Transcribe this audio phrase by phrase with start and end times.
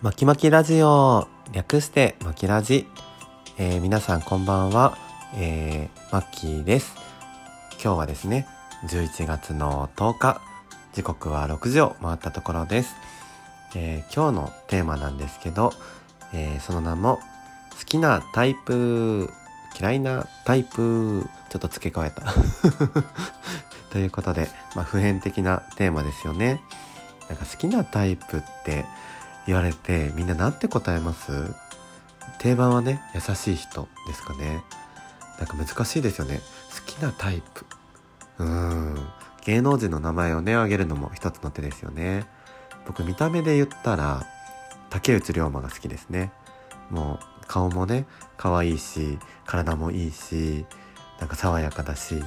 [0.00, 2.86] まきまきラジオ略してまきラジ、
[3.58, 4.96] えー、皆さんこんばんは、
[5.34, 6.94] えー、マッキーです。
[7.82, 8.46] 今日はですね
[8.86, 10.40] 11月の10日。
[10.92, 12.94] 時刻は6時を回ったところです、
[13.74, 15.72] えー、今日のテーマなんですけど、
[16.32, 17.18] えー、その名も
[17.76, 19.28] 好きなタイプ
[19.80, 22.22] 嫌いなタイプちょっと付け加えた。
[23.90, 26.60] ということで、まあ、普遍的なテーマですよね。
[27.28, 28.84] なんか好きなタイプって
[29.48, 31.32] 言われてみんな何て答えます？
[32.38, 34.62] 定番はね優しい人ですかね。
[35.38, 36.40] なんか難しいですよね。
[36.86, 37.64] 好きなタイプ。
[38.38, 39.08] うーん。
[39.46, 42.26] 芸能人の名前をね挙げるのも一つの手ですよね。
[42.86, 44.26] 僕見た目で言ったら
[44.90, 46.30] 竹内涼真が好きですね。
[46.90, 48.06] もう顔もね
[48.36, 50.66] 可愛いし体もいいし
[51.20, 52.22] なんか爽やかだし。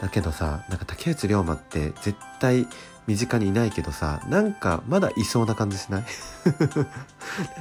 [0.00, 2.66] だけどさなんか竹内涼真って絶対
[3.06, 6.04] 身近にいないけどさなんかまだいそうな感じしない？
[6.46, 6.66] なん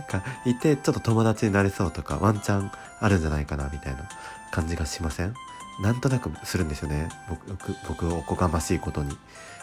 [0.08, 4.08] かいてちょっと友達になれそうとかワンチャンあるんじゃないかなみたいな
[4.52, 5.34] 感じがしません？
[5.82, 7.10] なんとなくするんですよね。
[7.30, 9.18] 僕僕おこがましいことに。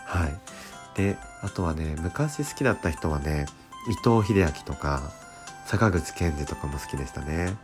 [0.06, 0.36] はい。
[0.94, 3.46] であとはね昔好きだった人はね
[3.90, 5.02] 伊藤英明とか
[5.66, 7.54] 坂口健二とかも好きでしたね。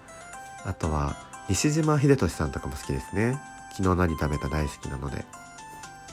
[0.66, 1.16] あとは
[1.48, 3.40] 西島秀俊さんとかも好きですね。
[3.70, 5.24] 昨日何食べた大好きなので。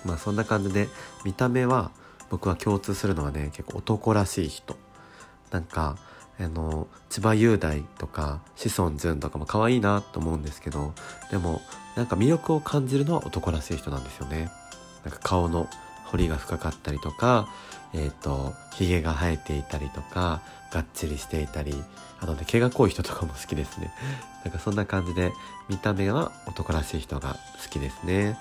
[0.05, 0.87] まあそんな感じで
[1.25, 1.91] 見た目は
[2.29, 4.75] 僕は共通するのはね結構男らしい人。
[5.51, 5.97] なんか
[6.39, 10.93] あの千葉雄大とか志尊淳とかも可愛いなと思うんですけど
[11.31, 11.61] でも
[11.95, 14.51] なんか魅力を感じるのは男らしい人なんですよね。
[15.03, 15.67] なんか顔の
[16.11, 17.47] 彫りが深かったりとか
[17.93, 20.41] えっ、ー、と髭が生えていたりとか
[20.71, 21.73] がっちりしていたり
[22.19, 23.91] あとね毛が濃い人とかも好きですね。
[24.43, 25.31] なんかそんな感じで
[25.69, 28.37] 見た目は男らしい人が好きですね。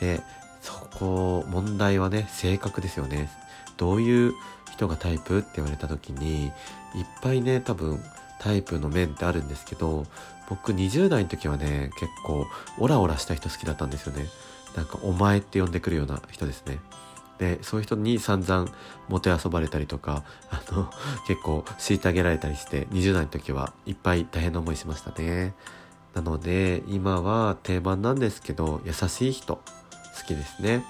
[0.00, 0.22] で
[0.60, 3.30] そこ問題はね性格ですよね。
[3.76, 4.34] どういう
[4.70, 6.52] 人がタイプって言われた時にいっ
[7.20, 8.02] ぱいね多分
[8.38, 10.06] タイプの面ってあるんですけど
[10.48, 12.46] 僕20代の時はね結構
[12.78, 14.26] オラオラした人好きだったんですよね。
[14.76, 16.78] なんかお前って呼んでくるような人ですね。
[17.38, 18.70] でそういう人に散々
[19.08, 20.90] もてあそばれたりとかあの
[21.26, 25.54] 結構虐げられたりして20代の時はいっぱい大変な思いしましたね。
[26.14, 29.62] なので今は定番なんですけど優しい人好
[30.26, 30.84] きですね。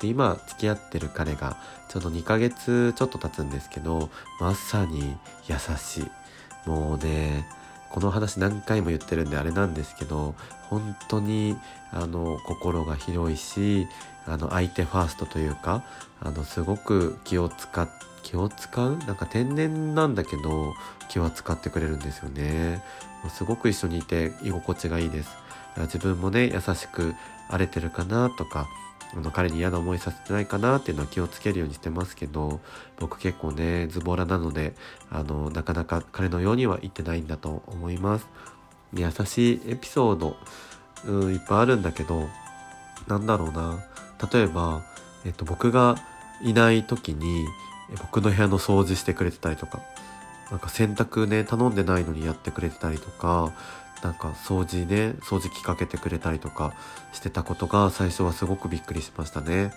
[0.00, 1.56] で今付き合ってる彼が
[1.88, 5.16] ちょうど2ヶ月ちょっと経つんですけどまさに
[5.48, 6.10] 優しい。
[6.68, 7.46] もうね
[7.90, 10.34] この話何回も言ってるんであれなんですけど
[10.68, 11.56] 本当に
[11.92, 13.86] あの心が広いし
[14.26, 15.82] あの相手ファーストというか
[16.20, 17.88] あのすごく気を使っ
[18.22, 18.98] 気を使う？
[19.06, 20.74] なんか天然なんだけど
[21.08, 22.82] 気は使ってくれるんですよね。
[23.30, 25.30] すごく一緒にいて居心地がいいです。
[25.82, 27.14] 自分もね優しく
[27.48, 28.66] 荒れてるかなとか
[29.14, 32.60] あの彼に嫌な思いさせてないかなっていうのは気をつけるようにしてますけど
[32.98, 34.74] 僕結構ねズボラなので
[35.10, 38.26] あのなかなか彼のようには言ってないんだと思います。
[38.94, 40.36] 優しいエピソード、
[41.06, 42.28] うん、いっぱいあるんだけど
[43.06, 43.84] なんだろうな。
[44.32, 44.82] 例えば、
[45.24, 45.96] えっと、僕が
[46.42, 47.46] いない時に
[48.00, 49.80] 僕の部屋の掃除してくれてたりとか
[50.50, 53.52] なんか洗濯ね頼んでないのにやってくれてたりとか
[54.02, 56.74] なんか掃除ね掃除機かけてくれたりとか
[57.12, 59.72] してたことが最初はすごくびっくりしましたね。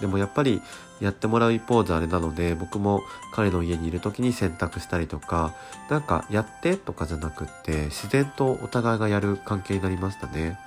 [0.00, 0.60] でもやっぱり
[1.00, 5.54] やってもらう一方であれなので僕も彼の家にいる時に洗濯したりとか
[5.90, 10.58] なんかやってとかじゃなくって自然とお互いがやる関係になりましたね。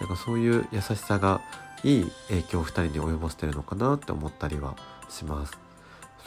[0.00, 1.40] だからそういう優しさが
[1.84, 4.76] いい影響を2人に及ぼしてるのかなって思ったりは
[5.08, 5.71] します。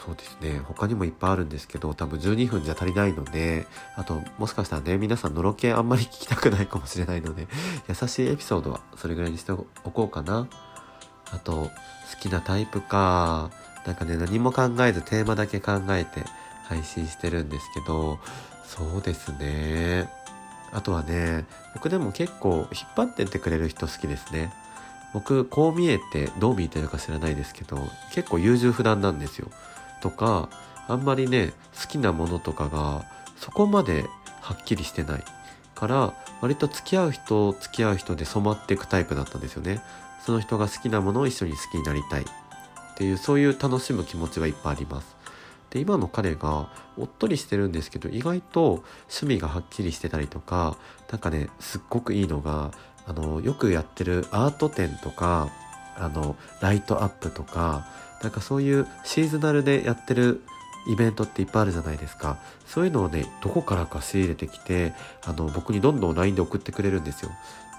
[0.04, 0.60] そうですね。
[0.64, 7.48] 他にもいっぱいあるんですけど多分12分じゃ足りないのであともしかしたらね皆さんのろけあんまり聞きたくないかもしれないので
[7.88, 10.48] 優しいエピソードはそれぐらいにしておこうかな。
[11.32, 11.70] あと好
[12.20, 13.50] きなタイプか
[13.84, 16.22] なんかね何も考えずテーマだけ考えて
[16.68, 18.20] 配信してるんですけど
[18.64, 20.08] そうですね。
[20.72, 24.52] あとはね僕でも結構引っ張ってってくれる人好きですね。
[25.12, 27.78] 僕こう見えてどう見えてるか知らないですけど
[28.12, 29.48] 結構優柔不断なんですよ。
[30.06, 30.48] とか
[30.86, 33.04] あんまりね好きなものとかが
[33.36, 34.04] そこまで
[34.40, 35.24] はっきりしてない。
[35.74, 39.82] から割と付き合う人付き合う人で染まっていくタイプだったんですよね。
[40.24, 42.22] その人が好きなものを一緒に好きになりたい。
[42.22, 42.24] っ
[42.96, 45.16] ていうそういう楽しむ気持ちはいっぱいあります。
[45.70, 50.78] で今の彼がおっとりしてるんですけど意外と趣味がはっきりしてたりとか
[51.10, 52.70] 何かねすっごくいいのが
[53.06, 55.50] あのよくやってるアート展とか
[55.98, 57.86] あのライトアップとか
[58.22, 60.42] なんかそういうシーズナルでやってる
[60.88, 62.38] イベントっていっぱいあるじゃないですか。
[62.66, 64.92] そういうのをねどこからか仕入れてきて
[65.24, 67.30] あの僕にどんどん LINE で送ってくれるんですよ。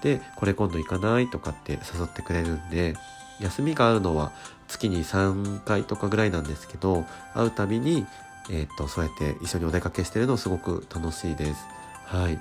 [0.02, 2.94] でこれ今度行かないとかって誘ってくれるんで
[3.40, 4.32] 休みがあるのは
[4.68, 7.04] 月に3回とかぐらいなんですけど
[7.34, 8.06] 会うたびに
[8.50, 11.66] えー、っとそうやって一緒にお出かけしてるのすごく楽しいです。
[12.06, 12.40] はい。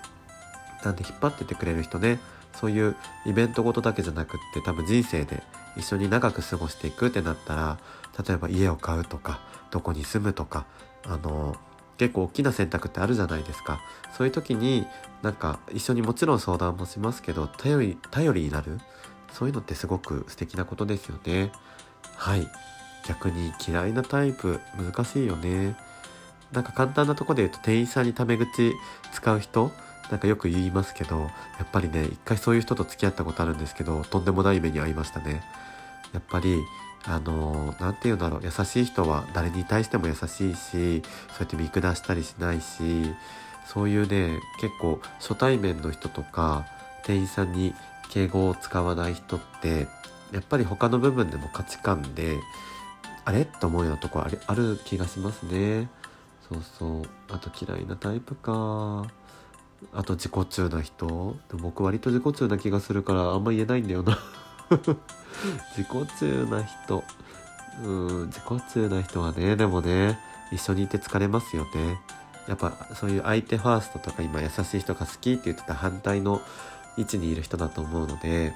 [0.83, 2.19] なんで引っ張っててくれる人ね
[2.59, 2.95] そういう
[3.25, 5.44] イベントごとだけじゃなくって多分人生で
[5.75, 7.77] 一緒に長く過ごしていくってなったら
[8.25, 9.39] 例えば家を買うとか
[9.71, 10.65] どこに住むとか
[11.06, 11.56] あの
[11.98, 13.80] 結構大きな選択ってあるじゃないですか。
[14.15, 14.86] そういう時に
[15.21, 18.80] なんか一緒にもちろん相談もしますけど頼り頼りになる
[19.31, 21.51] そういうのってすごく素敵なことですよね。
[22.15, 22.48] はい。
[23.07, 25.75] 逆に嫌いなタイプ難しいよね。
[26.51, 28.74] なんか簡単なとこで言うと店員さんにタメ口
[29.12, 29.71] 使う人
[30.12, 31.27] なんかよく言いますけどや
[31.63, 35.44] っぱりね一回そういう人と付き合ったことあるんですけどとんでもない目に遭いましたね。
[36.13, 36.57] やっぱり
[37.06, 41.01] あの何て言うんだろう優しい人は誰に対しても優しいしそうや
[41.44, 43.13] って見下したりしないし
[43.65, 46.65] そういうね結構初対面の人とか
[47.04, 47.74] 店員さんに
[48.09, 49.88] 敬語を使わない人って
[50.31, 52.38] やっぱり他の部分でも価値観で
[53.25, 53.44] あれ？
[53.45, 55.89] と思うようなとこあある気がしますね。
[56.50, 57.04] そうそう。
[57.30, 59.06] あと嫌いなタイプか。
[59.94, 61.35] あと自己中な人？
[61.51, 64.18] で僕割と自己中な気がするからあんま言えないんだよな。
[65.75, 67.03] 自己中な人。
[67.83, 70.19] うん自己中な人はねでもね
[70.51, 72.00] 一緒にいて疲れますよね。
[72.47, 76.41] やっぱそういう相手ファーストとか今優しい人が好きって言ってた反対の
[76.97, 78.53] 位置にいる人だと思うので、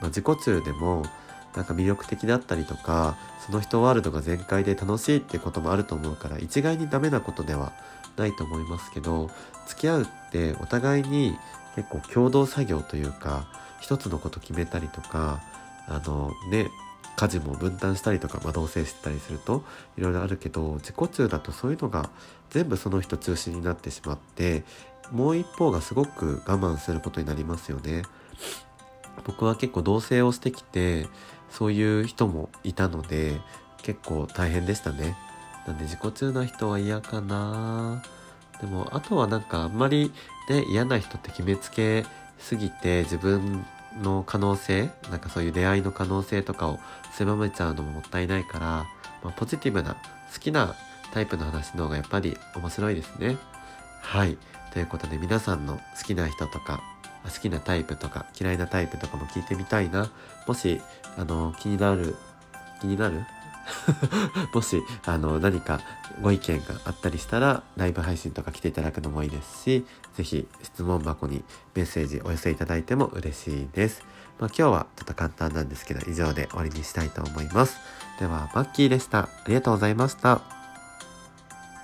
[0.00, 1.02] まあ、自己中でも
[1.56, 7.72] なんか魅力的だったりとかその人ワールドが全開で楽しいってこともあると思うから一概にダメなことでは
[8.16, 9.30] ないと思いますけど
[9.66, 11.36] 付き合うってお互いに
[11.76, 13.46] 結構共同作業というか
[13.80, 15.42] 一つのこと決めたりとか
[15.88, 16.70] あのね
[17.16, 19.64] 家事も分担したりとか、まあ、同棲してたりすると
[19.98, 22.08] いろいろあるけど自己中だとそういうのが
[22.50, 24.64] 全部その人中心になってしまって
[25.10, 28.02] もう一方がすごく我慢することになりますよね。
[29.24, 31.06] 僕は結構同棲をしてきて
[31.50, 33.40] そういう人もいたので
[33.82, 35.16] 結構大変でしたね。
[35.66, 38.02] なんで自己中な人は嫌かな
[38.60, 40.12] でもあとはなんかあんまり
[40.48, 42.04] ね嫌な人って決めつけ
[42.38, 43.64] すぎて自分
[44.00, 46.80] の可能性なんかそういう出会いの可能性とかを
[47.12, 48.66] 狭めちゃうのももったいないから、
[49.22, 49.94] まあ、ポジティブな
[50.32, 50.74] 好きな
[51.12, 53.36] タイプの話の方がやっぱり面白いですね。
[54.00, 54.38] はい。
[54.72, 56.82] ということで皆さんの好きな人とか
[57.30, 60.10] 好きなタイプとか嫌いなタイプとかも聞いてみたいな。
[60.46, 60.80] もし、
[61.16, 62.16] あの、気になる、
[62.80, 63.24] 気になる？
[64.54, 65.80] もし、あの、何か
[66.20, 74.02] ご意見があったりしたら、ライブ配信とか来ていただくのもいいですし、ぜひ質問箱にメッセージお寄せいただいても嬉しいです。
[74.40, 77.76] まあ、今日はちょっと簡単なんですけど、以上で終わりにしたいと思います。
[78.18, 79.20] では、マッキーでした。
[79.20, 80.61] ありがとうございました。